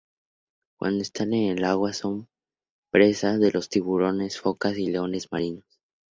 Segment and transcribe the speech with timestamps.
[0.79, 2.27] Cuando están en el agua, son
[2.89, 5.79] presa de los tiburones, focas y leones marinos.